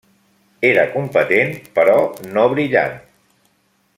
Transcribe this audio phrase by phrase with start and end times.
[0.69, 1.99] Era competent, però
[2.31, 2.99] no brillant.